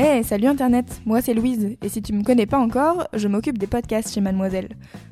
Hey, 0.00 0.22
salut 0.22 0.46
Internet, 0.46 1.00
moi 1.06 1.20
c'est 1.20 1.34
Louise, 1.34 1.76
et 1.82 1.88
si 1.88 2.00
tu 2.00 2.12
me 2.12 2.22
connais 2.22 2.46
pas 2.46 2.60
encore, 2.60 3.08
je 3.14 3.26
m'occupe 3.26 3.58
des 3.58 3.66
podcasts 3.66 4.14
chez 4.14 4.20
Mademoiselle. 4.20 4.68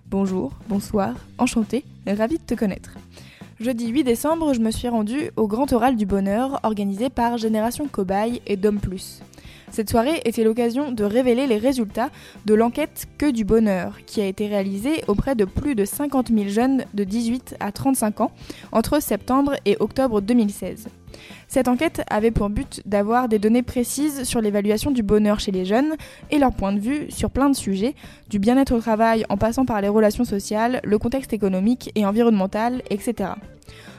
Bonjour, 0.09 0.53
bonsoir, 0.69 1.17
enchantée, 1.39 1.85
ravie 2.07 2.39
de 2.39 2.45
te 2.45 2.55
connaître. 2.55 2.91
Jeudi 3.59 3.89
8 3.89 4.05
décembre, 4.05 4.55
je 4.55 4.61
me 4.61 4.71
suis 4.71 4.87
rendue 4.87 5.33
au 5.35 5.49
Grand 5.49 5.73
Oral 5.73 5.97
du 5.97 6.07
Bonheur 6.07 6.61
organisé 6.63 7.11
par 7.11 7.37
Génération 7.37 7.89
Cobaye 7.89 8.41
et 8.47 8.57
Dom. 8.57 8.79
Cette 9.70 9.91
soirée 9.91 10.20
était 10.25 10.45
l'occasion 10.45 10.93
de 10.93 11.05
révéler 11.05 11.47
les 11.47 11.59
résultats 11.59 12.11
de 12.47 12.55
l'enquête 12.55 13.07
Que 13.19 13.30
du 13.30 13.45
Bonheur, 13.45 13.98
qui 14.07 14.20
a 14.20 14.27
été 14.27 14.47
réalisée 14.47 15.02
auprès 15.09 15.34
de 15.34 15.45
plus 15.45 15.74
de 15.74 15.84
50 15.84 16.29
000 16.29 16.48
jeunes 16.48 16.84
de 16.95 17.05
18 17.05 17.57
à 17.61 17.73
35 17.73 18.21
ans 18.21 18.30
entre 18.73 19.02
septembre 19.02 19.55
et 19.65 19.77
octobre 19.80 20.21
2016. 20.21 20.88
Cette 21.48 21.69
enquête 21.69 22.02
avait 22.09 22.30
pour 22.30 22.51
but 22.51 22.83
d'avoir 22.87 23.29
des 23.29 23.38
données 23.38 23.62
précises 23.62 24.24
sur 24.24 24.41
l'évaluation 24.41 24.91
du 24.91 25.02
bonheur 25.02 25.41
chez 25.41 25.52
les 25.52 25.65
jeunes 25.65 25.95
et 26.30 26.38
leur 26.38 26.52
point 26.52 26.73
de 26.73 26.80
vue 26.80 27.10
sur 27.10 27.30
plein 27.30 27.48
de 27.48 27.57
sujets, 27.57 27.95
du 28.29 28.38
bien-être 28.38 28.74
au 28.74 28.80
travail 28.80 29.24
en 29.29 29.37
passant 29.37 29.65
par 29.65 29.80
les 29.80 29.88
relations 29.88 30.24
sociales, 30.24 30.80
le 30.85 30.98
contexte 30.98 31.32
économique 31.32 31.91
et 31.95 32.04
environnemental, 32.04 32.82
etc. 32.91 33.30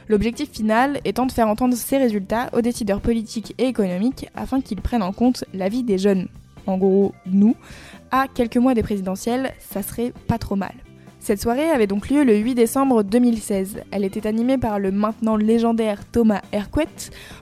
L'objectif 0.10 0.52
final 0.52 1.00
étant 1.04 1.26
de 1.26 1.32
faire 1.32 1.50
entendre 1.50 1.76
ces 1.76 1.98
résultats 1.98 2.50
aux 2.54 2.62
décideurs 2.62 3.02
politiques 3.02 3.54
et 3.58 3.66
économiques 3.66 4.30
afin 4.36 4.62
qu'ils 4.62 4.82
prennent 4.82 5.04
en 5.04 5.12
compte 5.12 5.44
la 5.54 5.70
vie 5.70 5.84
des 5.84 5.98
jeunes. 5.98 6.30
En 6.66 6.78
gros, 6.78 7.14
nous, 7.26 7.56
à 8.12 8.28
quelques 8.34 8.58
mois 8.58 8.73
des 8.73 8.84
présidentielles, 8.84 9.54
ça 9.60 9.84
serait 9.84 10.14
pas 10.28 10.38
trop 10.38 10.56
mal. 10.56 10.73
Cette 11.28 11.42
soirée 11.42 11.70
avait 11.70 11.88
donc 11.88 12.09
lieu 12.09 12.23
le 12.23 12.38
8 12.38 12.56
décembre 12.56 13.03
2016. 13.03 13.81
Elle 13.92 14.06
était 14.06 14.25
animée 14.25 14.58
par 14.58 14.80
le 14.80 14.94
maintenant 14.94 15.36
légendaire 15.36 16.09
Thomas 16.09 16.39
Hercouet. 16.53 16.88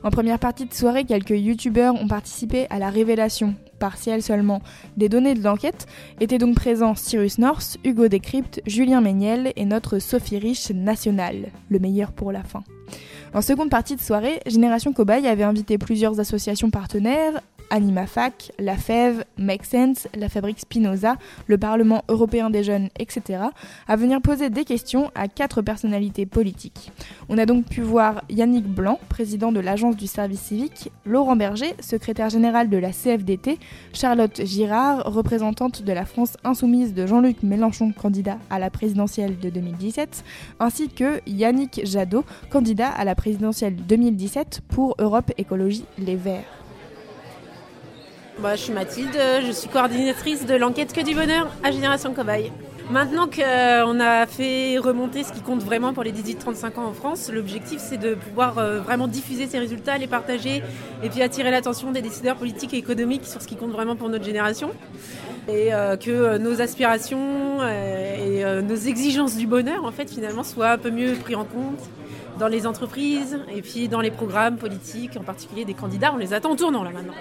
En 0.04 0.10
première 0.10 0.40
partie 0.40 0.66
de 0.66 0.74
soirée, 0.74 1.04
quelques 1.04 1.38
youtubeurs 1.38 1.94
ont 1.94 2.08
participé 2.08 2.66
à 2.72 2.80
la 2.80 2.90
révélation, 2.90 3.54
partielle 3.78 4.24
seulement, 4.24 4.64
des 4.98 5.08
données 5.08 5.36
de 5.36 5.44
l'enquête. 5.44 5.86
Étaient 6.20 6.40
donc 6.40 6.56
présents 6.56 6.96
Cyrus 6.96 7.38
North, 7.38 7.78
Hugo 7.84 8.08
Décrypte, 8.08 8.60
Julien 8.66 9.02
Méniel 9.02 9.54
et 9.56 9.66
notre 9.66 10.00
Sophie 10.00 10.40
Rich 10.40 10.72
nationale, 10.72 11.52
le 11.70 11.78
meilleur 11.78 12.12
pour 12.12 12.32
la 12.32 12.42
fin. 12.42 12.64
En 13.36 13.44
seconde 13.44 13.70
partie 13.70 13.96
de 13.96 14.02
soirée, 14.02 14.40
Génération 14.48 14.94
Cobaye 14.94 15.28
avait 15.28 15.44
invité 15.44 15.78
plusieurs 15.78 16.20
associations 16.20 16.72
partenaires, 16.72 17.40
AnimaFac, 17.70 18.52
la 18.60 18.76
FEV, 18.78 19.24
Make 19.38 19.66
Sense, 19.66 20.08
la 20.16 20.30
Fabrique 20.30 20.60
Spinoza, 20.60 21.16
le 21.48 21.58
Parlement 21.58 22.04
européen 22.10 22.50
des 22.50 22.64
jeunes, 22.64 22.90
etc., 23.00 23.40
à 23.88 23.96
venir 23.96 24.22
poser 24.22 24.50
des 24.50 24.66
questions 24.66 25.12
à 25.16 25.28
quatre 25.28 25.62
personnalités 25.62 26.26
politiques. 26.26 26.92
On 27.30 27.38
a 27.38 27.46
donc 27.46 27.66
pu 27.66 27.82
voir 27.82 28.24
Yannick 28.30 28.66
Blanc, 28.66 29.00
président 29.10 29.52
de 29.52 29.60
l'Agence 29.60 29.96
du 29.96 30.08
service 30.08 30.42
civique, 30.42 30.92
Laurent 31.06 31.36
Berger, 31.36 31.76
secrétaire 31.80 32.30
général 32.30 32.70
de 32.70 32.78
la 32.78 32.92
CFDT, 32.92 33.60
Charlotte 33.94 34.42
Girard, 34.46 35.04
représentante 35.06 35.82
de 35.84 35.94
la 35.94 36.06
France 36.06 36.38
insoumise 36.44 36.94
de 36.94 37.06
Jean-Luc 37.06 37.44
Mélenchon, 37.44 37.92
candidat 37.92 38.38
à 38.50 38.60
la 38.60 38.70
présidentielle 38.70 39.40
de 39.40 39.50
2017, 39.50 40.24
ainsi 40.60 40.90
que 40.90 41.22
Yannick 41.28 41.82
Jadot, 41.86 42.26
candidat 42.50 42.90
à 42.90 43.04
la 43.06 43.16
présidentielle 43.16 43.76
2017 43.76 44.62
pour 44.68 44.96
Europe 45.00 45.32
Écologie 45.38 45.86
Les 45.98 46.16
Verts. 46.16 46.65
Bah, 48.40 48.56
je 48.56 48.64
suis 48.64 48.74
Mathilde, 48.74 49.18
je 49.46 49.52
suis 49.52 49.70
coordinatrice 49.70 50.46
de 50.46 50.56
l'enquête 50.56 50.92
Que 50.92 51.02
du 51.02 51.16
Bonheur 51.16 51.48
à 51.64 51.72
Génération 51.72 52.14
Cobaye. 52.14 52.52
Maintenant 52.92 53.28
qu'on 53.28 54.00
a 54.00 54.26
fait 54.28 54.78
remonter 54.78 55.24
ce 55.24 55.32
qui 55.32 55.40
compte 55.40 55.64
vraiment 55.64 55.94
pour 55.94 56.04
les 56.04 56.12
18-35 56.12 56.78
ans 56.78 56.86
en 56.86 56.94
France, 56.94 57.32
l'objectif 57.34 57.80
c'est 57.80 57.98
de 57.98 58.14
pouvoir 58.14 58.58
euh, 58.58 58.82
vraiment 58.82 59.08
diffuser 59.08 59.48
ces 59.48 59.58
résultats, 59.58 59.98
les 59.98 60.08
partager 60.08 60.62
et 61.02 61.10
puis 61.10 61.22
attirer 61.22 61.50
l'attention 61.50 61.92
des 61.92 62.02
décideurs 62.02 62.36
politiques 62.36 62.74
et 62.74 62.78
économiques 62.78 63.26
sur 63.26 63.42
ce 63.42 63.48
qui 63.48 63.56
compte 63.56 63.72
vraiment 63.72 63.96
pour 63.96 64.10
notre 64.10 64.26
génération. 64.26 64.70
Et 65.48 65.74
euh, 65.74 65.96
que 65.96 66.12
euh, 66.12 66.38
nos 66.38 66.62
aspirations 66.62 67.64
et 67.64 68.44
nos 68.62 68.76
exigences 68.76 69.38
du 69.38 69.48
bonheur 69.48 69.86
en 69.86 69.92
fait 69.92 70.12
finalement 70.12 70.44
soient 70.44 70.72
un 70.72 70.78
peu 70.78 70.92
mieux 70.92 71.14
pris 71.14 71.36
en 71.36 71.46
compte 71.46 71.80
dans 72.38 72.50
les 72.50 72.68
entreprises 72.68 73.40
et 73.56 73.62
puis 73.62 73.88
dans 73.88 74.02
les 74.02 74.12
programmes 74.12 74.58
politiques, 74.58 75.16
en 75.18 75.24
particulier 75.24 75.64
des 75.64 75.74
candidats. 75.74 76.12
On 76.14 76.18
les 76.18 76.34
attend 76.34 76.52
en 76.52 76.56
tournant 76.58 76.84
là 76.84 76.92
maintenant. 76.92 77.14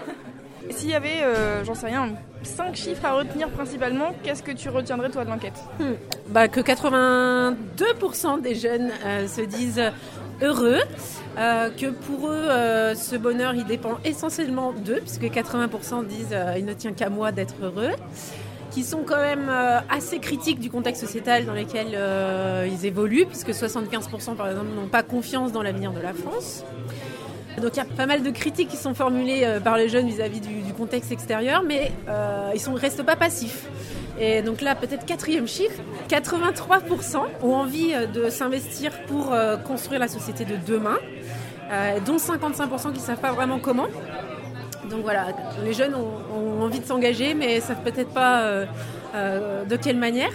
S'il 0.70 0.91
y 0.91 0.94
avait, 0.94 1.22
euh, 1.22 1.64
j'en 1.64 1.75
sais 1.75 1.86
rien, 1.86 2.10
5 2.42 2.75
chiffres 2.75 3.04
à 3.04 3.12
retenir 3.14 3.48
principalement, 3.50 4.14
qu'est-ce 4.22 4.42
que 4.42 4.52
tu 4.52 4.69
retiendrais 4.69 5.10
toi 5.10 5.25
de 5.25 5.30
l'enquête? 5.30 5.62
Hmm. 5.78 5.92
bah, 6.28 6.48
Que 6.48 6.60
82% 6.60 8.41
des 8.41 8.54
jeunes 8.54 8.91
euh, 9.04 9.28
se 9.28 9.42
disent 9.42 9.82
heureux, 10.42 10.80
euh, 11.38 11.70
que 11.70 11.91
pour 11.91 12.28
eux, 12.28 12.48
ce 12.94 13.16
bonheur, 13.16 13.54
il 13.54 13.64
dépend 13.64 13.98
essentiellement 14.04 14.72
d'eux, 14.72 15.00
puisque 15.00 15.25
80% 15.25 16.06
disent 16.06 16.36
il 16.56 16.64
ne 16.64 16.72
tient 16.72 16.92
qu'à 16.92 17.10
moi 17.10 17.32
d'être 17.32 17.54
heureux 17.62 17.92
qui 18.70 18.82
sont 18.82 19.02
quand 19.06 19.20
même 19.20 19.48
assez 19.88 20.19
critiques 20.19 20.58
du 20.58 20.69
contexte 20.69 21.02
sociétal 21.02 21.46
dans 21.46 21.52
lequel 21.52 21.96
ils 22.69 22.86
évoluent, 22.86 23.26
puisque 23.26 23.50
75% 23.50 24.34
par 24.34 24.48
exemple 24.48 24.75
n'ont 24.75 24.88
pas 24.88 25.04
confiance 25.04 25.52
dans 25.52 25.62
l'avenir 25.62 25.92
de 25.92 26.00
la 26.00 26.12
France. 26.12 26.64
Donc 27.60 27.72
il 27.75 27.76
y 27.76 27.81
a 27.81 27.84
pas 27.84 28.06
mal 28.06 28.22
de 28.22 28.31
critiques 28.31 28.69
qui 28.69 28.76
sont 28.76 28.94
formulées 28.94 29.42
euh, 29.44 29.60
par 29.60 29.76
les 29.76 29.88
jeunes 29.88 30.06
vis-à-vis 30.06 30.41
du, 30.41 30.72
contexte 30.75 31.12
extérieur, 31.12 31.62
mais 31.62 31.92
euh, 32.09 32.50
ils 32.54 32.72
ne 32.72 32.78
restent 32.78 33.04
pas 33.04 33.16
passifs. 33.16 33.66
Et 34.19 34.42
donc 34.42 34.60
là, 34.60 34.75
peut-être 34.75 35.06
quatrième 35.06 35.47
chiffre, 35.47 35.81
83% 36.09 37.16
ont 37.43 37.54
envie 37.54 37.93
euh, 37.94 38.06
de 38.06 38.28
s'investir 38.28 38.93
pour 39.06 39.34
construire 39.66 40.00
la 40.00 40.09
société 40.09 40.44
de 40.44 40.56
demain, 40.66 40.98
dont 42.06 42.16
55% 42.16 42.93
qui 42.93 43.00
ne 43.00 43.04
savent 43.04 43.20
pas 43.20 43.32
vraiment 43.32 43.59
comment. 43.59 43.87
Donc 44.91 45.03
voilà, 45.03 45.28
les 45.64 45.72
jeunes 45.72 45.94
ont, 45.94 46.62
envie 46.62 46.81
de 46.81 46.84
s'engager, 46.84 47.34
mais 47.34 47.56
ne 47.56 47.60
savent 47.60 47.82
peut-être 47.82 48.10
pas 48.10 48.64
de 49.14 49.76
quelle 49.76 49.97
manière 49.97 50.32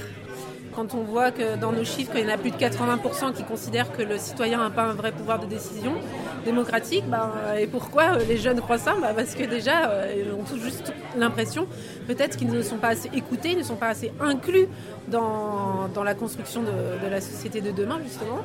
quand 0.75 0.93
on 0.93 1.03
voit 1.03 1.31
que 1.31 1.57
dans 1.57 1.73
nos 1.73 1.83
chiffres, 1.83 2.13
il 2.15 2.21
y 2.21 2.25
en 2.25 2.33
a 2.33 2.37
plus 2.37 2.51
de 2.51 2.55
80% 2.55 3.33
qui 3.33 3.43
considèrent 3.43 3.91
que 3.91 4.01
le 4.01 4.17
citoyen 4.17 4.59
n'a 4.59 4.69
pas 4.69 4.83
un 4.83 4.93
vrai 4.93 5.11
pouvoir 5.11 5.39
de 5.39 5.45
décision 5.45 5.93
démocratique, 6.49 7.05
bah, 7.07 7.31
et 7.59 7.67
pourquoi 7.67 8.17
les 8.17 8.37
jeunes 8.37 8.61
croient 8.61 8.83
ça? 8.87 8.95
Bah, 9.01 9.13
Parce 9.15 9.35
que 9.35 9.43
déjà, 9.43 9.89
euh, 9.89 10.13
ils 10.17 10.31
ont 10.33 10.43
tous 10.43 10.59
juste 10.59 10.93
l'impression 11.15 11.67
peut-être 12.07 12.37
qu'ils 12.37 12.51
ne 12.51 12.61
sont 12.61 12.77
pas 12.77 12.89
assez 12.89 13.09
écoutés, 13.13 13.55
ne 13.55 13.63
sont 13.63 13.75
pas 13.75 13.89
assez 13.89 14.11
inclus 14.19 14.67
dans, 15.07 15.89
la 16.03 16.15
construction 16.15 16.61
de 16.63 17.07
la 17.09 17.21
société 17.21 17.61
de 17.61 17.71
demain, 17.71 17.99
justement. 18.03 18.41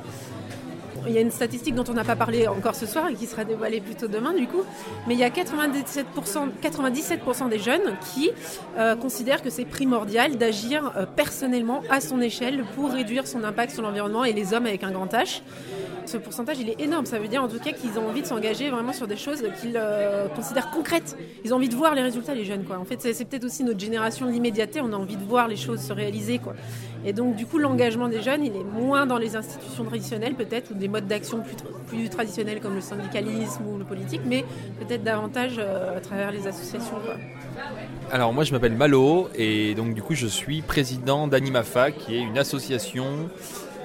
Il 1.06 1.12
y 1.12 1.18
a 1.18 1.20
une 1.20 1.30
statistique 1.30 1.74
dont 1.74 1.84
on 1.88 1.92
n'a 1.92 2.04
pas 2.04 2.16
parlé 2.16 2.48
encore 2.48 2.74
ce 2.74 2.86
soir 2.86 3.08
et 3.08 3.14
qui 3.14 3.26
sera 3.26 3.44
dévoilée 3.44 3.80
plutôt 3.80 4.08
demain 4.08 4.32
du 4.32 4.46
coup, 4.46 4.62
mais 5.06 5.14
il 5.14 5.20
y 5.20 5.24
a 5.24 5.28
97%, 5.28 6.04
97% 6.62 7.48
des 7.48 7.58
jeunes 7.58 7.96
qui 8.14 8.30
euh, 8.78 8.96
considèrent 8.96 9.42
que 9.42 9.50
c'est 9.50 9.66
primordial 9.66 10.36
d'agir 10.38 10.92
euh, 10.96 11.04
personnellement 11.04 11.82
à 11.90 12.00
son 12.00 12.20
échelle 12.20 12.64
pour 12.74 12.90
réduire 12.90 13.26
son 13.26 13.44
impact 13.44 13.74
sur 13.74 13.82
l'environnement 13.82 14.24
et 14.24 14.32
les 14.32 14.54
hommes 14.54 14.66
avec 14.66 14.82
un 14.82 14.92
grand 14.92 15.12
H. 15.12 15.42
Ce 16.06 16.16
pourcentage, 16.16 16.58
il 16.60 16.68
est 16.68 16.80
énorme. 16.80 17.06
Ça 17.06 17.18
veut 17.18 17.28
dire 17.28 17.42
en 17.42 17.48
tout 17.48 17.58
cas 17.58 17.72
qu'ils 17.72 17.98
ont 17.98 18.08
envie 18.08 18.22
de 18.22 18.26
s'engager 18.26 18.70
vraiment 18.70 18.92
sur 18.92 19.06
des 19.06 19.16
choses 19.16 19.42
qu'ils 19.60 19.76
euh, 19.76 20.28
considèrent 20.28 20.70
concrètes. 20.70 21.16
Ils 21.44 21.52
ont 21.52 21.56
envie 21.56 21.68
de 21.68 21.74
voir 21.74 21.94
les 21.94 22.02
résultats, 22.02 22.34
les 22.34 22.44
jeunes. 22.44 22.64
Quoi. 22.64 22.78
En 22.78 22.84
fait, 22.84 23.00
c'est 23.00 23.24
peut-être 23.24 23.44
aussi 23.44 23.64
notre 23.64 23.80
génération 23.80 24.26
de 24.26 24.30
l'immédiateté. 24.30 24.80
On 24.82 24.92
a 24.92 24.96
envie 24.96 25.16
de 25.16 25.24
voir 25.24 25.48
les 25.48 25.56
choses 25.56 25.80
se 25.80 25.92
réaliser. 25.92 26.38
Quoi. 26.38 26.54
Et 27.06 27.12
donc, 27.12 27.36
du 27.36 27.46
coup, 27.46 27.58
l'engagement 27.58 28.08
des 28.08 28.22
jeunes, 28.22 28.44
il 28.44 28.56
est 28.56 28.64
moins 28.64 29.04
dans 29.04 29.18
les 29.18 29.36
institutions 29.36 29.84
traditionnelles, 29.84 30.34
peut-être, 30.34 30.70
ou 30.70 30.74
des 30.74 30.88
modes 30.88 31.06
d'action 31.06 31.42
plus, 31.88 32.08
traditionnels 32.08 32.60
comme 32.60 32.74
le 32.74 32.80
syndicalisme 32.80 33.64
ou 33.66 33.78
le 33.78 33.84
politique, 33.84 34.22
mais 34.24 34.44
peut-être 34.80 35.04
davantage 35.04 35.56
euh, 35.58 35.98
à 35.98 36.00
travers 36.00 36.32
les 36.32 36.46
associations. 36.46 36.96
Alors, 38.10 38.32
moi, 38.32 38.44
je 38.44 38.52
m'appelle 38.52 38.74
Malo, 38.74 39.28
et 39.34 39.74
donc, 39.74 39.94
du 39.94 40.02
coup, 40.02 40.14
je 40.14 40.26
suis 40.26 40.62
président 40.62 41.28
d'AnimaFA, 41.28 41.90
qui 41.90 42.16
est 42.16 42.20
une 42.20 42.38
association 42.38 43.28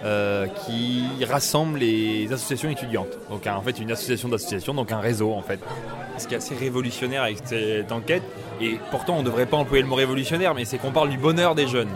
euh, 0.03 0.47
qui 0.47 1.03
rassemble 1.25 1.79
les 1.79 2.31
associations 2.31 2.69
étudiantes. 2.69 3.17
Donc 3.29 3.47
en 3.47 3.61
fait 3.61 3.79
une 3.79 3.91
association 3.91 4.29
d'associations, 4.29 4.73
donc 4.73 4.91
un 4.91 4.99
réseau 4.99 5.33
en 5.33 5.41
fait. 5.41 5.59
Ce 6.17 6.27
qui 6.27 6.33
est 6.33 6.37
assez 6.37 6.55
révolutionnaire 6.55 7.23
avec 7.23 7.37
cette 7.43 7.91
enquête, 7.91 8.23
et 8.61 8.77
pourtant 8.91 9.15
on 9.15 9.19
ne 9.19 9.25
devrait 9.25 9.45
pas 9.45 9.57
employer 9.57 9.83
le 9.83 9.89
mot 9.89 9.95
révolutionnaire, 9.95 10.53
mais 10.53 10.65
c'est 10.65 10.77
qu'on 10.77 10.91
parle 10.91 11.09
du 11.09 11.17
bonheur 11.17 11.55
des 11.55 11.67
jeunes. 11.67 11.89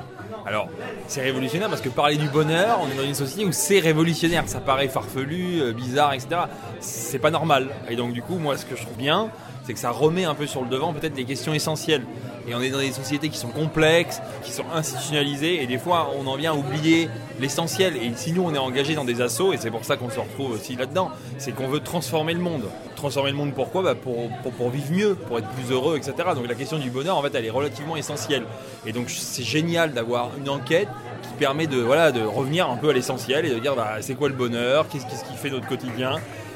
Alors, 0.45 0.67
c'est 1.07 1.21
révolutionnaire 1.21 1.69
parce 1.69 1.81
que 1.81 1.89
parler 1.89 2.17
du 2.17 2.27
bonheur, 2.27 2.79
on 2.81 2.91
est 2.91 2.97
dans 2.97 3.07
une 3.07 3.13
société 3.13 3.45
où 3.45 3.51
c'est 3.51 3.79
révolutionnaire. 3.79 4.43
Ça 4.47 4.59
paraît 4.59 4.89
farfelu, 4.89 5.61
euh, 5.61 5.71
bizarre, 5.71 6.13
etc. 6.13 6.41
C'est 6.81 7.19
pas 7.19 7.31
normal. 7.31 7.69
Et 7.89 7.95
donc, 7.95 8.11
du 8.11 8.21
coup, 8.21 8.37
moi, 8.37 8.57
ce 8.57 8.65
que 8.65 8.75
je 8.75 8.81
trouve 8.81 8.97
bien, 8.97 9.29
c'est 9.63 9.73
que 9.73 9.79
ça 9.79 9.91
remet 9.91 10.25
un 10.25 10.35
peu 10.35 10.45
sur 10.45 10.61
le 10.61 10.69
devant 10.69 10.93
peut-être 10.93 11.13
des 11.13 11.23
questions 11.23 11.53
essentielles. 11.53 12.03
Et 12.47 12.53
on 12.53 12.61
est 12.61 12.71
dans 12.71 12.79
des 12.79 12.91
sociétés 12.91 13.29
qui 13.29 13.37
sont 13.37 13.49
complexes, 13.49 14.21
qui 14.43 14.51
sont 14.51 14.65
institutionnalisées, 14.73 15.63
et 15.63 15.67
des 15.67 15.77
fois 15.77 16.11
on 16.19 16.27
en 16.27 16.35
vient 16.35 16.51
à 16.51 16.55
oublier 16.55 17.07
l'essentiel. 17.39 17.95
Et 17.95 18.11
si 18.17 18.33
nous 18.33 18.43
on 18.43 18.53
est 18.53 18.57
engagé 18.57 18.95
dans 18.95 19.05
des 19.05 19.21
assauts, 19.21 19.53
et 19.53 19.57
c'est 19.57 19.71
pour 19.71 19.85
ça 19.85 19.95
qu'on 19.95 20.09
se 20.09 20.19
retrouve 20.19 20.51
aussi 20.51 20.75
là-dedans, 20.75 21.11
c'est 21.37 21.53
qu'on 21.53 21.69
veut 21.69 21.79
transformer 21.79 22.33
le 22.33 22.41
monde. 22.41 22.63
Transformer 23.03 23.31
le 23.31 23.35
monde 23.35 23.53
pourquoi 23.53 23.83
bah 23.83 23.95
pour, 23.95 24.69
vivre 24.69 24.91
mieux, 24.93 25.15
pour 25.15 25.37
être 25.37 25.49
plus 25.49 25.73
heureux, 25.73 25.97
etc. 25.97 26.13
Donc 26.37 26.47
la 26.47 26.55
question 26.55 26.77
du 26.77 26.89
bonheur 26.89 27.17
en 27.17 27.21
fait 27.21 27.35
elle 27.35 27.43
est 27.43 27.49
relativement 27.49 27.97
essentielle. 27.97 28.45
Et 28.85 28.93
donc 28.93 29.09
c'est 29.09 29.43
génial 29.43 29.91
d'avoir 29.91 30.29
une 30.37 30.47
enquête 30.47 30.87
qui 31.21 31.33
permet 31.37 31.67
de, 31.67 31.81
revenir 31.83 32.69
un 32.69 32.77
peu 32.77 32.91
à 32.91 32.93
l'essentiel 32.93 33.45
et 33.45 33.49
de 33.49 33.59
dire 33.59 33.75
bah, 33.75 33.97
c'est 33.99 34.15
quoi 34.15 34.29
le 34.29 34.35
bonheur, 34.35 34.87
qu'est-ce 34.87 35.05
qui 35.05 35.35
fait 35.35 35.49
notre 35.49 35.67
quotidien, 35.67 36.15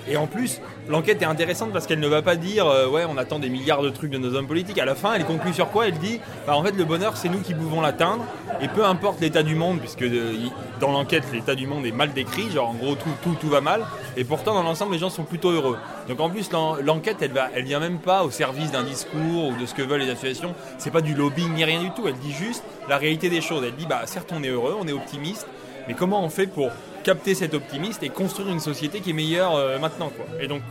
et 0.10 0.18
en 0.18 0.28
plus, 0.28 0.62
l'enquête 0.88 1.22
est 1.22 1.26
intéressante 1.26 1.72
parce 1.74 1.86
qu'elle 1.86 2.00
ne 2.00 2.08
va 2.08 2.22
pas 2.22 2.36
dire 2.36 2.66
euh, 2.68 2.88
ouais, 2.88 3.06
on 3.10 3.18
attend 3.18 3.40
des 3.40 3.50
milliards 3.50 3.82
de 3.82 3.90
trucs 3.90 4.12
de 4.12 4.18
nos 4.18 4.36
hommes 4.36 4.48
politiques. 4.48 4.80
À 4.80 4.86
la 4.86 4.96
fin, 4.96 5.14
elle 5.14 5.26
conclut 5.26 5.54
sur 5.54 5.70
quoi? 5.70 5.88
Elle 5.88 5.98
dit 5.98 6.20
bah, 6.46 6.56
en 6.56 6.64
fait, 6.64 6.72
le 6.72 6.86
bonheur, 6.86 7.18
c'est 7.18 7.30
nous 7.30 7.42
qui 7.42 7.54
pouvons 7.54 7.82
l'atteindre. 7.82 8.24
Et 8.62 8.68
peu 8.68 8.86
importe 8.86 9.20
l'état 9.20 9.44
du 9.44 9.56
monde, 9.56 9.80
puisque 9.80 10.04
euh, 10.04 10.34
dans 10.80 10.92
l'enquête, 10.92 11.24
l'état 11.34 11.56
du 11.56 11.68
monde 11.68 11.86
est 11.86 11.92
mal 11.92 12.14
décrit, 12.14 12.50
genre 12.50 12.70
en 12.70 12.74
gros, 12.74 12.96
tout, 12.96 13.10
tout, 13.22 13.36
tout 13.40 13.50
va 13.50 13.62
mal. 13.62 13.86
Et 14.16 14.24
pourtant, 14.24 14.54
dans 14.54 14.64
l'ensemble, 14.64 14.94
les 14.94 15.00
gens 15.00 15.10
sont 15.10 15.24
plutôt 15.24 15.52
heureux. 15.52 15.78
Donc 16.08 16.20
en 16.20 16.30
plus, 16.30 16.50
l'enquête, 16.52 17.18
elle, 17.22 17.34
va, 17.34 17.50
elle 17.54 17.66
vient 17.66 17.80
même 17.80 18.00
pas 18.00 18.24
au 18.24 18.32
service 18.32 18.72
d'un 18.72 18.84
discours 18.84 19.50
ou 19.50 19.58
de 19.60 19.66
ce 19.66 19.74
que 19.74 19.82
veulent 19.82 20.02
les 20.02 20.10
associations. 20.10 20.56
C'est 20.78 20.92
pas 20.92 21.02
du 21.02 21.14
lobbying 21.14 21.54
ni 21.54 21.66
rien 21.66 21.82
du 21.82 21.92
tout. 21.92 22.08
Elle 22.08 22.18
dit 22.18 22.32
juste 22.32 22.64
la 22.88 22.98
réalité 22.98 23.30
des 23.30 23.42
choses. 23.42 23.64
Elle 23.66 23.76
dit 23.76 23.86
bah, 23.88 24.02
certes, 24.06 24.32
on 24.34 24.42
est 24.44 24.50
heureux, 24.50 24.76
on 24.80 24.88
est 24.88 24.94
optimiste, 24.94 25.48
mais 25.88 25.94
comment 25.94 26.24
on 26.24 26.30
fait 26.30 26.48
pour 26.48 26.72
capter 27.08 27.36
cet 27.36 27.54
optimiste 27.54 28.04
et 28.04 28.10
construire 28.10 28.50
une 28.50 28.60
société 28.60 29.00
qui 29.00 29.12
est 29.12 29.14
meilleure 29.14 29.56
euh, 29.56 29.80
maintenant. 29.80 30.10
Quoi. 30.10 30.26
Et 30.42 30.48
donc, 30.50 30.62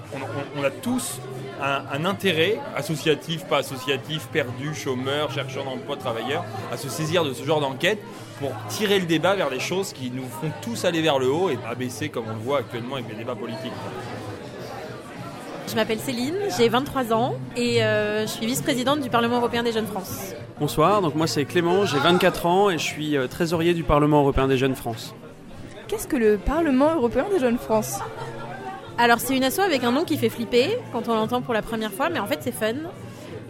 on, 0.55 0.62
a 0.62 0.69
tous 0.71 1.19
un, 1.62 2.05
intérêt, 2.05 2.61
associatif, 2.77 3.47
pas 3.47 3.59
associatif, 3.61 4.29
perdu, 4.31 4.75
chômeur, 4.75 5.31
chercheur 5.31 5.65
d'emploi, 5.65 5.97
travailleur, 5.97 6.44
à 6.71 6.77
se 6.77 6.91
saisir 6.91 7.25
de 7.25 7.33
ce 7.33 7.43
genre 7.43 7.62
d'enquête 7.62 8.00
pour 8.38 8.53
tirer 8.69 8.99
le 8.99 9.06
débat 9.06 9.35
vers 9.35 9.49
des 9.49 9.61
choses 9.61 9.94
qui 9.94 10.11
nous 10.11 10.29
font 10.29 10.50
tous 10.61 10.85
aller 10.85 11.00
vers 11.00 11.19
le 11.19 11.31
haut 11.33 11.49
et 11.49 11.56
pas 11.56 11.75
baisser 11.75 12.11
comme 12.11 12.27
on 12.29 12.35
le 12.35 12.41
voit 12.41 12.59
actuellement 12.59 12.97
avec 12.97 13.09
les 13.09 13.17
débats 13.17 13.35
politiques. 13.35 13.73
Je 15.67 15.75
m'appelle 15.75 16.00
Céline, 16.00 16.37
j'ai 16.59 16.69
23 16.69 17.15
ans 17.15 17.37
et 17.56 17.83
euh, 17.83 18.27
je 18.27 18.31
suis 18.31 18.44
vice-présidente 18.44 19.00
du 19.00 19.09
Parlement 19.09 19.38
européen 19.38 19.62
des 19.62 19.73
jeunes 19.73 19.87
France. 19.87 20.35
Bonsoir, 20.61 21.00
donc 21.00 21.15
moi 21.15 21.27
c'est 21.27 21.47
Clément, 21.47 21.87
j'ai 21.87 21.99
24 21.99 22.44
ans 22.44 22.69
et 22.69 22.77
je 22.77 22.85
suis 22.85 23.17
euh, 23.17 23.27
trésorier 23.27 23.73
du 23.73 23.85
Parlement 23.85 24.21
européen 24.21 24.49
des 24.49 24.59
jeunes 24.59 24.77
France. 24.77 25.15
Qu'est-ce 25.88 26.09
que 26.09 26.17
le 26.17 26.37
Parlement 26.37 26.97
européen 26.97 27.27
des 27.33 27.38
jeunes 27.38 27.59
France 27.59 28.00
Alors 28.99 29.21
c'est 29.21 29.37
une 29.37 29.44
asso 29.44 29.61
avec 29.61 29.85
un 29.85 29.93
nom 29.93 30.05
qui 30.05 30.17
fait 30.17 30.29
flipper 30.29 30.79
quand 30.93 31.09
on 31.09 31.15
l'entend 31.15 31.43
pour 31.43 31.55
la 31.55 31.62
première 31.62 31.93
fois, 31.93 32.09
mais 32.09 32.19
en 32.19 32.27
fait 32.27 32.41
c'est 32.41 32.53
fun. 32.53 32.75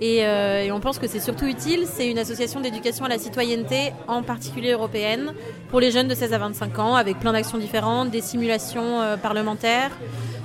Euh, 0.02 0.62
et, 0.62 0.70
on 0.70 0.80
pense 0.80 0.98
que 0.98 1.06
c'est 1.06 1.20
surtout 1.20 1.46
utile. 1.46 1.86
C'est 1.86 2.10
une 2.10 2.18
association 2.18 2.60
d'éducation 2.60 3.06
à 3.06 3.08
la 3.08 3.18
citoyenneté, 3.18 3.92
en 4.06 4.22
particulier 4.22 4.72
européenne, 4.72 5.32
pour 5.70 5.80
les 5.80 5.90
jeunes 5.90 6.08
de 6.08 6.14
16 6.14 6.34
à 6.34 6.38
25 6.38 6.78
ans, 6.78 6.94
avec 6.94 7.18
plein 7.18 7.32
d'actions 7.32 7.56
différentes, 7.56 8.10
des 8.10 8.20
simulations 8.20 9.00
euh, 9.00 9.16
parlementaires, 9.16 9.92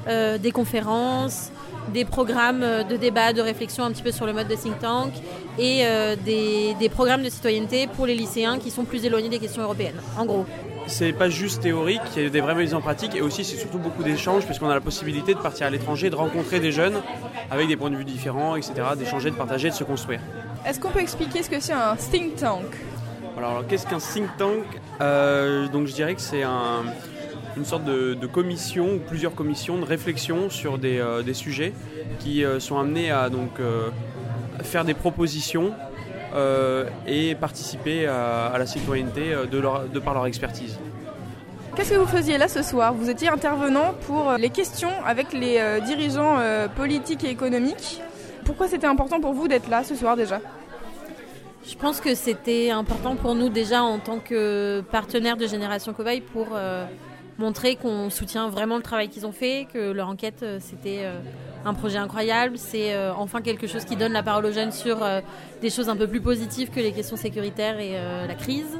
euh, 0.07 0.37
des 0.37 0.51
conférences, 0.51 1.51
des 1.93 2.05
programmes 2.05 2.65
de 2.89 2.95
débat, 2.95 3.33
de 3.33 3.41
réflexion 3.41 3.83
un 3.83 3.91
petit 3.91 4.03
peu 4.03 4.13
sur 4.13 4.25
le 4.25 4.31
mode 4.31 4.47
de 4.47 4.55
think 4.55 4.79
tank, 4.79 5.11
et 5.59 5.83
des 6.23 6.89
programmes 6.89 7.23
de 7.23 7.29
citoyenneté 7.29 7.87
pour 7.87 8.05
les 8.05 8.15
lycéens 8.15 8.59
qui 8.59 8.69
sont 8.69 8.85
plus 8.85 9.03
éloignés 9.03 9.29
des 9.29 9.39
questions 9.39 9.63
européennes, 9.63 9.99
en 10.17 10.25
gros 10.25 10.45
c'est 10.87 11.13
pas 11.13 11.29
juste 11.29 11.61
théorique, 11.61 12.01
il 12.15 12.23
y 12.23 12.25
a 12.25 12.29
des 12.29 12.41
vraies 12.41 12.55
mises 12.55 12.73
en 12.73 12.81
pratique 12.81 13.15
et 13.15 13.21
aussi 13.21 13.43
c'est 13.43 13.57
surtout 13.57 13.79
beaucoup 13.79 14.03
d'échanges 14.03 14.45
puisqu'on 14.45 14.69
a 14.69 14.73
la 14.73 14.81
possibilité 14.81 15.33
de 15.33 15.39
partir 15.39 15.67
à 15.67 15.69
l'étranger, 15.69 16.09
de 16.09 16.15
rencontrer 16.15 16.59
des 16.59 16.71
jeunes 16.71 17.01
avec 17.49 17.67
des 17.67 17.75
points 17.75 17.89
de 17.89 17.95
vue 17.95 18.05
différents, 18.05 18.55
etc., 18.55 18.73
d'échanger, 18.97 19.31
de 19.31 19.35
partager, 19.35 19.69
de 19.69 19.75
se 19.75 19.83
construire. 19.83 20.21
Est-ce 20.65 20.79
qu'on 20.79 20.89
peut 20.89 21.01
expliquer 21.01 21.43
ce 21.43 21.49
que 21.49 21.59
c'est 21.59 21.73
un 21.73 21.95
think 21.95 22.35
tank? 22.35 22.65
Alors, 23.37 23.65
qu'est-ce 23.67 23.87
qu'un 23.87 23.99
think 23.99 24.27
tank? 24.37 24.63
Euh, 25.01 25.67
Donc 25.67 25.87
je 25.87 25.93
dirais 25.93 26.15
que 26.15 26.21
c'est 26.21 26.43
une 26.43 27.65
sorte 27.65 27.83
de, 27.85 28.27
commission 28.27 28.95
ou 28.95 28.99
plusieurs 28.99 29.35
commissions 29.35 29.77
de 29.77 29.85
réflexion 29.85 30.49
sur 30.49 30.77
des, 30.77 30.99
euh, 30.99 31.33
sujets 31.33 31.73
qui 32.19 32.43
euh, 32.43 32.59
sont 32.59 32.77
amenés 32.77 33.11
à 33.11 33.29
donc, 33.29 33.59
faire 34.63 34.85
des 34.85 34.93
propositions 34.93 35.73
et 37.07 37.35
participer 37.35 38.07
à, 38.07 38.53
la 38.57 38.65
citoyenneté 38.65 39.33
euh, 39.33 39.45
de, 39.45 39.61
de 39.93 39.99
par 39.99 40.13
leur 40.13 40.25
expertise. 40.25 40.79
Qu'est-ce 41.75 41.91
que 41.91 41.95
vous 41.95 42.05
faisiez 42.07 42.37
là 42.37 42.47
ce 42.47 42.63
soir? 42.63 42.93
Vous 42.93 43.09
étiez 43.09 43.29
intervenant 43.29 43.93
pour 44.05 44.29
euh, 44.29 44.37
les 44.37 44.49
questions 44.49 44.91
avec 45.05 45.33
les 45.33 45.61
dirigeants 45.85 46.37
politiques 46.75 47.23
et 47.23 47.29
économiques. 47.29 48.01
Pourquoi 48.45 48.67
c'était 48.67 48.87
important 48.87 49.19
pour 49.19 49.33
vous 49.33 49.47
d'être 49.47 49.69
là 49.69 49.83
ce 49.83 49.95
soir 49.95 50.15
déjà? 50.15 50.39
Je 51.65 51.75
pense 51.75 52.01
que 52.01 52.15
c'était 52.15 52.71
important 52.71 53.15
pour 53.15 53.35
nous 53.35 53.49
déjà 53.49 53.83
en 53.83 53.99
tant 53.99 54.19
que 54.19 54.81
partenaire 54.91 55.37
de 55.37 55.45
Génération 55.45 55.93
Cobaye 55.93 56.21
pour 56.21 56.47
montrer 57.37 57.75
qu'on 57.75 58.09
soutient 58.09 58.49
vraiment 58.49 58.77
le 58.77 58.81
travail 58.81 59.09
qu'ils 59.09 59.25
ont 59.25 59.31
fait, 59.31 59.67
que 59.71 59.91
leur 59.91 60.09
enquête 60.09 60.43
c'était 60.59 61.05
un 61.65 61.73
projet 61.73 61.97
incroyable. 61.97 62.57
C'est 62.57 62.93
euh, 62.93 63.13
enfin 63.13 63.41
quelque 63.41 63.67
chose 63.67 63.85
qui 63.85 63.95
donne 63.95 64.13
la 64.13 64.23
parole 64.23 64.45
aux 64.45 64.51
jeunes 64.51 64.71
sur 64.71 65.03
euh, 65.03 65.21
des 65.61 65.69
choses 65.69 65.89
un 65.89 65.95
peu 65.95 66.07
plus 66.07 66.21
positives 66.21 66.69
que 66.69 66.79
les 66.79 66.91
questions 66.91 67.17
sécuritaires 67.17 67.79
et 67.79 67.93
euh, 67.93 68.27
la 68.27 68.35
crise. 68.35 68.77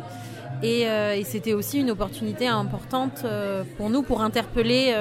Et, 0.63 0.81
et 0.81 1.23
c'était 1.23 1.53
aussi 1.53 1.79
une 1.79 1.89
opportunité 1.89 2.45
importante 2.45 3.25
pour 3.77 3.89
nous 3.89 4.03
pour 4.03 4.21
interpeller 4.21 4.93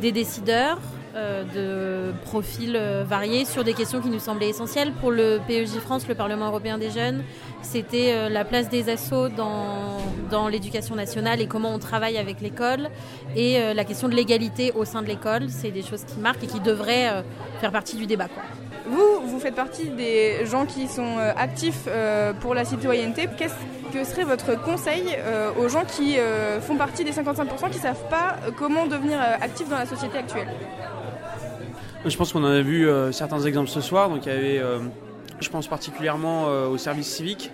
des 0.00 0.12
décideurs 0.12 0.78
de 1.14 2.12
profils 2.24 2.78
variés 3.04 3.44
sur 3.44 3.64
des 3.64 3.74
questions 3.74 4.00
qui 4.00 4.08
nous 4.08 4.18
semblaient 4.18 4.48
essentielles. 4.48 4.92
Pour 5.00 5.10
le 5.10 5.40
PEJ 5.46 5.78
France, 5.80 6.08
le 6.08 6.14
Parlement 6.14 6.46
européen 6.46 6.78
des 6.78 6.90
jeunes, 6.90 7.22
c'était 7.62 8.28
la 8.28 8.44
place 8.44 8.68
des 8.68 8.88
assos 8.88 9.28
dans, 9.28 10.48
l'éducation 10.48 10.94
nationale 10.94 11.40
et 11.40 11.46
comment 11.46 11.74
on 11.74 11.78
travaille 11.78 12.16
avec 12.16 12.40
l'école. 12.40 12.88
Et 13.36 13.58
la 13.74 13.84
question 13.84 14.08
de 14.08 14.14
l'égalité 14.14 14.72
au 14.74 14.84
sein 14.84 15.02
de 15.02 15.06
l'école, 15.06 15.48
c'est 15.48 15.70
des 15.70 15.82
choses 15.82 16.04
qui 16.04 16.18
marquent 16.18 16.44
et 16.44 16.46
qui 16.46 16.60
devraient 16.60 17.22
faire 17.60 17.72
partie 17.72 17.96
du 17.96 18.06
débat. 18.06 18.28
Vous, 18.86 19.20
vous 19.26 19.38
faites 19.38 19.54
partie 19.54 19.88
des 19.88 20.44
gens 20.46 20.66
qui 20.66 20.88
sont 20.88 21.18
euh, 21.18 21.32
actifs 21.36 21.84
euh, 21.86 22.32
pour 22.32 22.54
la 22.54 22.64
citoyenneté. 22.64 23.28
Qu'est-ce 23.38 23.54
que 23.92 24.04
serait 24.04 24.24
votre 24.24 24.60
conseil 24.60 25.04
euh, 25.18 25.50
aux 25.58 25.68
gens 25.68 25.84
qui 25.84 26.16
font 26.62 26.76
partie 26.76 27.04
des 27.04 27.12
55% 27.12 27.70
qui 27.70 27.76
ne 27.76 27.82
savent 27.82 28.08
pas 28.08 28.36
comment 28.58 28.86
devenir 28.86 29.18
actifs 29.20 29.68
dans 29.68 29.78
la 29.78 29.86
société 29.86 30.18
actuelle? 30.18 30.48
Je 32.04 32.16
pense 32.16 32.32
qu'on 32.32 32.42
en 32.44 32.50
a 32.50 32.62
vu 32.62 32.88
certains 33.12 33.40
exemples 33.40 33.68
ce 33.68 33.80
soir. 33.80 34.08
Donc 34.08 34.26
il 34.26 34.32
y 34.32 34.36
avait, 34.36 34.60
je 35.40 35.48
pense 35.48 35.68
particulièrement 35.68 36.46
au 36.66 36.76
service 36.78 37.06
civique. 37.06 37.50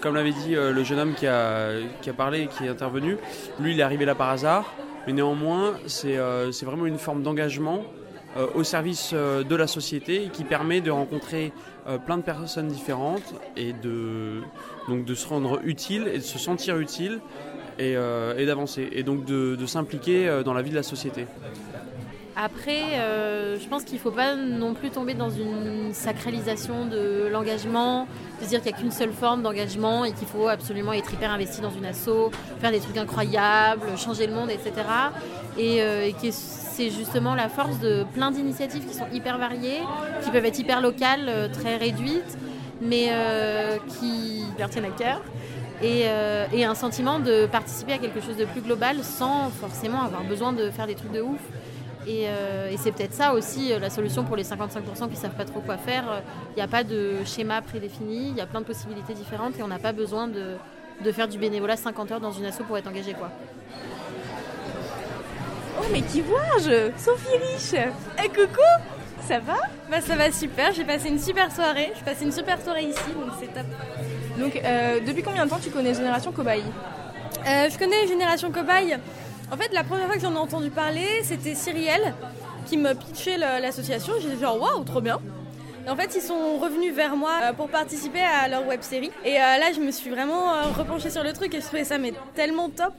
Comme 0.00 0.14
l'avait 0.14 0.32
dit 0.32 0.54
le 0.54 0.84
jeune 0.84 1.00
homme 1.00 1.14
qui 1.14 1.26
a, 1.26 1.72
qui 2.00 2.10
a 2.10 2.12
parlé 2.12 2.42
et 2.42 2.46
qui 2.46 2.64
est 2.64 2.68
intervenu, 2.68 3.16
lui 3.58 3.72
il 3.72 3.80
est 3.80 3.82
arrivé 3.82 4.04
là 4.04 4.14
par 4.14 4.30
hasard. 4.30 4.72
Mais 5.06 5.12
néanmoins, 5.12 5.74
c'est 5.86 6.16
vraiment 6.64 6.86
une 6.86 6.98
forme 6.98 7.22
d'engagement 7.22 7.82
euh, 8.36 8.46
au 8.54 8.62
service 8.62 9.12
euh, 9.14 9.42
de 9.42 9.56
la 9.56 9.66
société 9.66 10.28
qui 10.30 10.44
permet 10.44 10.82
de 10.82 10.90
rencontrer 10.90 11.50
euh, 11.88 11.96
plein 11.96 12.18
de 12.18 12.22
personnes 12.22 12.68
différentes 12.68 13.34
et 13.56 13.72
de, 13.72 14.42
donc 14.86 15.06
de 15.06 15.14
se 15.14 15.26
rendre 15.26 15.60
utile 15.64 16.08
et 16.12 16.18
de 16.18 16.22
se 16.22 16.38
sentir 16.38 16.76
utile 16.78 17.20
et, 17.78 17.94
d'avancer 18.44 18.88
et 18.92 19.04
donc 19.04 19.24
de, 19.24 19.54
de 19.54 19.66
s'impliquer 19.66 20.42
dans 20.44 20.52
la 20.52 20.62
vie 20.62 20.70
de 20.70 20.74
la 20.74 20.82
société. 20.82 21.26
Après, 22.40 22.82
je 23.58 23.68
pense 23.68 23.82
qu'il 23.82 23.96
ne 23.96 24.00
faut 24.00 24.12
pas 24.12 24.36
non 24.36 24.72
plus 24.72 24.90
tomber 24.90 25.14
dans 25.14 25.28
une 25.28 25.92
sacralisation 25.92 26.86
de 26.86 27.28
l'engagement, 27.32 28.06
de 28.38 28.44
se 28.44 28.48
dire 28.50 28.62
qu'il 28.62 28.70
n'y 28.70 28.78
a 28.78 28.80
qu'une 28.80 28.92
seule 28.92 29.12
forme 29.12 29.42
d'engagement 29.42 30.04
et 30.04 30.12
qu'il 30.12 30.28
faut 30.28 30.46
absolument 30.46 30.92
être 30.92 31.12
hyper 31.12 31.32
investi 31.32 31.60
dans 31.60 31.72
une 31.72 31.84
asso, 31.84 32.30
faire 32.60 32.70
des 32.70 32.78
trucs 32.78 32.96
incroyables, 32.96 33.82
changer 33.96 34.28
le 34.28 34.34
monde, 34.34 34.50
etc. 34.50 34.72
Et, 35.58 35.78
et 35.78 36.14
c'est 36.78 36.90
justement 36.90 37.34
la 37.34 37.48
force 37.48 37.80
de 37.80 38.04
plein 38.14 38.30
d'initiatives 38.30 38.86
qui 38.86 38.94
sont 38.94 39.08
hyper 39.12 39.36
variées, 39.36 39.80
qui 40.22 40.30
peuvent 40.30 40.44
être 40.44 40.60
hyper 40.60 40.80
locales, 40.80 41.26
euh, 41.28 41.48
très 41.48 41.76
réduites, 41.76 42.38
mais 42.80 43.08
euh, 43.10 43.78
qui 43.98 44.44
leur 44.60 44.70
tiennent 44.70 44.84
à 44.84 44.90
cœur. 44.90 45.20
Euh, 45.82 46.46
et, 46.52 46.64
un 46.64 46.76
sentiment 46.76 47.18
de 47.18 47.46
participer 47.46 47.94
à 47.94 47.98
quelque 47.98 48.20
chose 48.20 48.36
de 48.36 48.44
plus 48.44 48.60
global 48.60 48.98
sans 49.02 49.50
forcément 49.50 50.02
avoir 50.02 50.22
besoin 50.22 50.52
de 50.52 50.70
faire 50.70 50.86
des 50.86 50.94
trucs 50.94 51.12
de 51.12 51.20
ouf. 51.20 51.40
Et, 52.08 52.26
c'est 52.78 52.92
peut-être 52.92 53.12
ça 53.12 53.34
aussi 53.34 53.72
la 53.78 53.90
solution 53.90 54.24
pour 54.24 54.36
les 54.36 54.44
55% 54.44 54.80
qui 55.08 55.10
ne 55.10 55.14
savent 55.16 55.34
pas 55.36 55.44
trop 55.44 55.60
quoi 55.60 55.76
faire. 55.76 56.22
Il 56.50 56.56
n'y 56.56 56.62
a 56.62 56.68
pas 56.68 56.82
de 56.82 57.16
schéma 57.24 57.60
prédéfini, 57.60 58.30
il 58.30 58.36
y 58.36 58.40
a 58.40 58.46
plein 58.46 58.60
de 58.60 58.66
possibilités 58.66 59.14
différentes 59.14 59.58
et 59.58 59.62
on 59.62 59.68
n'a 59.68 59.78
pas 59.78 59.92
besoin 59.92 60.26
de, 60.26 60.56
de, 61.04 61.12
faire 61.12 61.28
du 61.28 61.38
bénévolat 61.38 61.76
50 61.76 62.12
heures 62.12 62.20
dans 62.20 62.32
une 62.32 62.46
asso 62.46 62.62
pour 62.66 62.78
être 62.78 62.88
engagé. 62.88 63.12
Quoi. 63.12 63.30
Oh, 65.80 65.84
mais 65.92 66.02
qui 66.02 66.20
vois-je? 66.22 66.90
Sophie 66.96 67.36
Riche 67.36 67.80
Eh, 68.24 68.28
coucou 68.28 68.60
Ça 69.22 69.38
va? 69.38 69.56
Bah, 69.90 70.00
ça 70.00 70.16
va 70.16 70.32
super. 70.32 70.72
J'ai 70.72 70.84
passé 70.84 71.08
une 71.08 71.18
super 71.18 71.52
soirée. 71.52 71.92
J'ai 71.96 72.04
passé 72.04 72.24
une 72.24 72.32
super 72.32 72.60
soirée 72.60 72.84
ici, 72.84 73.12
donc 73.14 73.32
c'est 73.38 73.52
top. 73.52 73.66
Donc, 74.38 74.56
euh, 74.56 75.00
depuis 75.06 75.22
combien 75.22 75.44
de 75.44 75.50
temps 75.50 75.60
tu 75.62 75.70
connais 75.70 75.94
Génération 75.94 76.32
Cobaye? 76.32 76.64
Euh, 77.46 77.68
je 77.70 77.78
connais 77.78 78.06
Génération 78.06 78.50
Cobaye. 78.50 78.96
En 79.50 79.56
fait, 79.56 79.72
la 79.72 79.82
première 79.82 80.06
fois 80.06 80.16
que 80.16 80.20
j'en 80.20 80.34
ai 80.34 80.38
entendu 80.38 80.70
parler, 80.70 81.06
c'était 81.22 81.54
Cyrielle 81.54 82.14
qui 82.66 82.76
me 82.76 82.92
pitchait 82.92 83.38
l'association. 83.38 84.12
J'étais 84.20 84.36
genre 84.36 84.60
waouh, 84.60 84.84
trop 84.84 85.00
bien. 85.00 85.20
Et 85.86 85.90
en 85.90 85.96
fait, 85.96 86.14
ils 86.16 86.20
sont 86.20 86.58
revenus 86.58 86.92
vers 86.92 87.16
moi 87.16 87.32
euh, 87.42 87.52
pour 87.54 87.68
participer 87.68 88.20
à 88.20 88.46
leur 88.48 88.66
web 88.66 88.82
série. 88.82 89.10
Et 89.24 89.36
euh, 89.36 89.58
là, 89.58 89.72
je 89.74 89.80
me 89.80 89.90
suis 89.90 90.10
vraiment 90.10 90.52
euh, 90.52 90.62
repenchée 90.76 91.08
sur 91.08 91.22
le 91.22 91.32
truc 91.32 91.54
et 91.54 91.60
je 91.60 91.66
trouvais 91.66 91.84
ça 91.84 91.96
mais 91.96 92.12
tellement 92.34 92.68
top. 92.68 92.92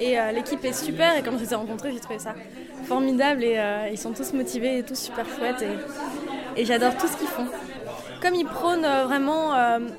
Et 0.00 0.16
l'équipe 0.34 0.64
est 0.64 0.72
super. 0.72 1.16
Et 1.16 1.22
quand 1.22 1.32
je 1.32 1.44
les 1.44 1.52
ai 1.52 1.54
rencontrés, 1.54 1.92
j'ai 1.92 2.00
trouvé 2.00 2.18
ça 2.18 2.34
formidable. 2.84 3.44
Et 3.44 3.60
ils 3.92 3.98
sont 3.98 4.12
tous 4.12 4.32
motivés 4.32 4.78
et 4.78 4.82
tous 4.82 4.98
super 4.98 5.26
chouettes. 5.26 5.64
Et, 6.56 6.64
j'adore 6.64 6.96
tout 6.96 7.06
ce 7.06 7.16
qu'ils 7.16 7.28
font. 7.28 7.46
Comme 8.22 8.34
ils 8.34 8.46
prônent 8.46 8.86
vraiment, 9.04 9.52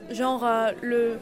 genre, 0.10 0.48
le 0.82 1.20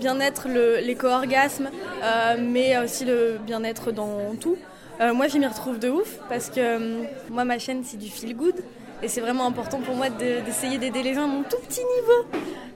bien-être, 0.00 0.48
l'éco-orgasme, 0.48 1.68
euh, 2.02 2.36
mais 2.40 2.76
aussi 2.78 3.04
le 3.04 3.38
bien-être 3.46 3.92
dans 3.92 4.34
tout. 4.40 4.56
Euh, 5.00 5.14
moi, 5.14 5.28
je 5.28 5.38
m'y 5.38 5.46
retrouve 5.46 5.78
de 5.78 5.88
ouf 5.88 6.18
parce 6.28 6.50
que 6.50 6.58
euh, 6.60 7.02
moi, 7.30 7.44
ma 7.44 7.58
chaîne, 7.58 7.82
c'est 7.84 7.96
du 7.96 8.08
feel 8.10 8.34
good. 8.36 8.56
Et 9.02 9.08
c'est 9.08 9.20
vraiment 9.22 9.46
important 9.46 9.78
pour 9.80 9.94
moi 9.94 10.10
de- 10.10 10.40
d'essayer 10.44 10.76
d'aider 10.76 11.02
les 11.02 11.14
gens 11.14 11.24
à 11.24 11.26
mon 11.26 11.42
tout 11.42 11.56
petit 11.68 11.80
niveau 11.80 12.26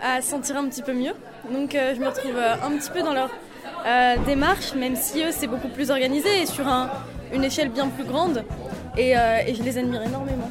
à 0.00 0.23
se 0.23 0.31
sentir 0.31 0.57
un 0.57 0.66
petit 0.69 0.81
peu 0.83 0.93
mieux. 0.95 1.12
Donc, 1.50 1.75
euh, 1.75 1.95
je 1.95 2.00
me 2.00 2.07
retrouve 2.07 2.37
un 2.38 2.71
petit 2.78 2.90
peu 2.90 3.02
dans 3.02 3.12
leur 3.12 3.31
démarche, 4.26 4.75
même 4.75 4.97
si 4.97 5.23
eux, 5.23 5.31
c'est 5.33 5.47
beaucoup 5.47 5.69
plus 5.69 5.90
organisé 5.90 6.43
et 6.43 6.47
sur 6.47 6.66
un- 6.66 6.88
une 7.35 7.45
échelle 7.45 7.69
bien 7.69 7.88
plus 7.88 8.04
grande. 8.04 8.43
Et 8.97 9.12
je 9.54 9.62
les 9.62 9.76
admire 9.76 10.02
énormément. 10.02 10.49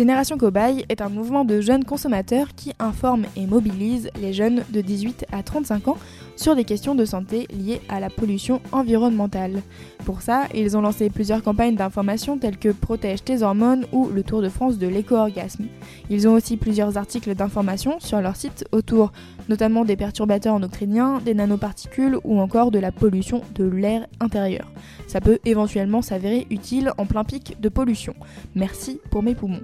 Génération 0.00 0.38
Cobaye 0.38 0.86
est 0.88 1.02
un 1.02 1.10
mouvement 1.10 1.44
de 1.44 1.60
jeunes 1.60 1.84
consommateurs 1.84 2.54
qui 2.56 2.72
informe 2.78 3.26
et 3.36 3.44
mobilise 3.44 4.08
les 4.18 4.32
jeunes 4.32 4.64
de 4.70 4.80
18 4.80 5.26
à 5.30 5.42
35 5.42 5.88
ans 5.88 5.98
sur 6.40 6.56
des 6.56 6.64
questions 6.64 6.94
de 6.94 7.04
santé 7.04 7.46
liées 7.50 7.82
à 7.90 8.00
la 8.00 8.08
pollution 8.08 8.62
environnementale. 8.72 9.60
Pour 10.06 10.22
ça, 10.22 10.44
ils 10.54 10.74
ont 10.74 10.80
lancé 10.80 11.10
plusieurs 11.10 11.42
campagnes 11.42 11.76
d'information 11.76 12.38
telles 12.38 12.56
que 12.56 12.70
Protège 12.70 13.22
tes 13.22 13.42
hormones 13.42 13.84
ou 13.92 14.08
le 14.08 14.22
Tour 14.22 14.40
de 14.40 14.48
France 14.48 14.78
de 14.78 14.86
l'éco-orgasme. 14.86 15.66
Ils 16.08 16.26
ont 16.26 16.32
aussi 16.32 16.56
plusieurs 16.56 16.96
articles 16.96 17.34
d'information 17.34 18.00
sur 18.00 18.22
leur 18.22 18.36
site 18.36 18.64
autour 18.72 19.12
notamment 19.50 19.84
des 19.84 19.96
perturbateurs 19.96 20.54
endocriniens, 20.54 21.20
des 21.22 21.34
nanoparticules 21.34 22.18
ou 22.24 22.40
encore 22.40 22.70
de 22.70 22.78
la 22.78 22.92
pollution 22.92 23.42
de 23.54 23.64
l'air 23.64 24.06
intérieur. 24.20 24.66
Ça 25.08 25.20
peut 25.20 25.40
éventuellement 25.44 26.00
s'avérer 26.00 26.46
utile 26.50 26.92
en 26.96 27.04
plein 27.04 27.24
pic 27.24 27.60
de 27.60 27.68
pollution. 27.68 28.14
Merci 28.54 28.98
pour 29.10 29.22
mes 29.22 29.34
poumons. 29.34 29.60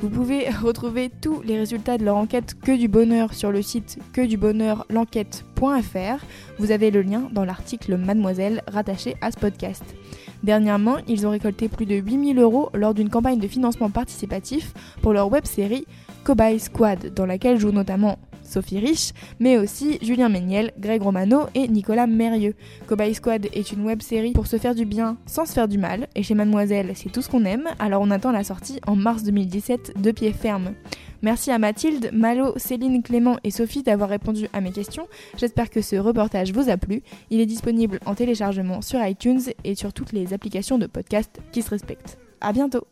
Vous 0.00 0.10
pouvez 0.10 0.48
retrouver 0.62 1.10
tous 1.20 1.42
les 1.42 1.58
résultats 1.58 1.98
de 1.98 2.04
leur 2.04 2.16
enquête 2.16 2.54
Que 2.54 2.76
du 2.76 2.86
bonheur 2.86 3.34
sur 3.34 3.50
le 3.50 3.62
site 3.62 3.98
Vous 6.58 6.72
avez 6.72 6.90
le 6.90 7.02
lien 7.02 7.28
dans 7.30 7.44
l'article 7.44 7.96
Mademoiselle 7.96 8.62
rattaché 8.66 9.14
à 9.20 9.30
ce 9.30 9.38
podcast. 9.38 9.84
Dernièrement, 10.42 10.96
ils 11.06 11.24
ont 11.24 11.30
récolté 11.30 11.68
plus 11.68 11.86
de 11.86 11.94
8000 11.94 12.36
euros 12.40 12.70
lors 12.74 12.94
d'une 12.94 13.10
campagne 13.10 13.38
de 13.38 13.46
financement 13.46 13.88
participatif 13.88 14.74
pour 15.02 15.12
leur 15.12 15.30
web 15.30 15.44
série 15.44 15.86
Cobaye 16.24 16.58
Squad, 16.58 17.14
dans 17.14 17.26
laquelle 17.26 17.60
jouent 17.60 17.70
notamment 17.70 18.18
Sophie 18.42 18.80
Rich, 18.80 19.12
mais 19.38 19.56
aussi 19.56 19.98
Julien 20.02 20.28
Méniel, 20.28 20.72
Greg 20.80 21.00
Romano 21.00 21.42
et 21.54 21.68
Nicolas 21.68 22.08
Mérieux. 22.08 22.56
Cobaye 22.88 23.14
Squad 23.14 23.46
est 23.52 23.70
une 23.70 23.84
web 23.84 24.02
série 24.02 24.32
pour 24.32 24.48
se 24.48 24.58
faire 24.58 24.74
du 24.74 24.84
bien 24.84 25.16
sans 25.26 25.46
se 25.46 25.52
faire 25.52 25.68
du 25.68 25.78
mal, 25.78 26.08
et 26.16 26.24
chez 26.24 26.34
Mademoiselle, 26.34 26.90
c'est 26.96 27.10
tout 27.10 27.22
ce 27.22 27.28
qu'on 27.28 27.44
aime, 27.44 27.68
alors 27.78 28.02
on 28.02 28.10
attend 28.10 28.32
la 28.32 28.42
sortie 28.42 28.80
en 28.88 28.96
mars 28.96 29.22
2017 29.22 30.02
de 30.02 30.10
pied 30.10 30.32
ferme. 30.32 30.72
Merci 31.22 31.52
à 31.52 31.58
Mathilde, 31.58 32.10
Malo, 32.12 32.52
Céline, 32.56 33.02
Clément 33.02 33.38
et 33.44 33.50
Sophie 33.50 33.82
d'avoir 33.82 34.10
répondu 34.10 34.48
à 34.52 34.60
mes 34.60 34.72
questions. 34.72 35.06
J'espère 35.36 35.70
que 35.70 35.80
ce 35.80 35.96
reportage 35.96 36.52
vous 36.52 36.68
a 36.68 36.76
plu. 36.76 37.02
Il 37.30 37.40
est 37.40 37.46
disponible 37.46 38.00
en 38.06 38.14
téléchargement 38.14 38.82
sur 38.82 39.04
iTunes 39.04 39.40
et 39.64 39.74
sur 39.74 39.92
toutes 39.92 40.12
les 40.12 40.34
applications 40.34 40.78
de 40.78 40.86
podcast 40.86 41.40
qui 41.52 41.62
se 41.62 41.70
respectent. 41.70 42.18
À 42.40 42.52
bientôt! 42.52 42.86